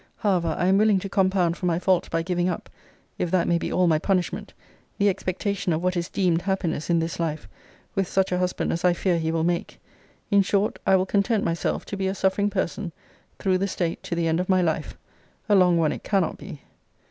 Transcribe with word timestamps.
However, 0.17 0.55
I 0.57 0.65
am 0.65 0.79
willing 0.79 0.97
to 1.01 1.09
compound 1.09 1.55
for 1.57 1.67
my 1.67 1.77
fault, 1.77 2.09
by 2.09 2.23
giving 2.23 2.49
up, 2.49 2.71
(if 3.19 3.29
that 3.29 3.47
may 3.47 3.59
be 3.59 3.71
all 3.71 3.85
my 3.85 3.99
punishment) 3.99 4.51
the 4.97 5.09
expectation 5.09 5.73
of 5.73 5.83
what 5.83 5.95
is 5.95 6.09
deemed 6.09 6.41
happiness 6.41 6.89
in 6.89 6.97
this 6.97 7.19
life, 7.19 7.47
with 7.93 8.07
such 8.07 8.31
a 8.31 8.39
husband 8.39 8.73
as 8.73 8.83
I 8.83 8.93
fear 8.93 9.19
he 9.19 9.31
will 9.31 9.43
make. 9.43 9.79
In 10.31 10.41
short, 10.41 10.79
I 10.87 10.95
will 10.95 11.05
content 11.05 11.43
myself 11.43 11.85
to 11.85 11.97
be 11.97 12.07
a 12.07 12.15
suffering 12.15 12.49
person 12.49 12.91
through 13.37 13.59
the 13.59 13.67
state 13.67 14.01
to 14.01 14.15
the 14.15 14.27
end 14.27 14.39
of 14.39 14.49
my 14.49 14.63
life. 14.63 14.97
A 15.47 15.53
long 15.53 15.77
one 15.77 15.91
it 15.91 16.01
cannot 16.03 16.35
be! 16.39 16.63